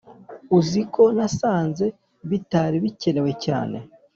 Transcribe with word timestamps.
uziko 0.57 1.01
nasanze 1.15 1.85
bitari 2.29 2.77
bikenewe 2.83 3.31
cyane 3.45 3.77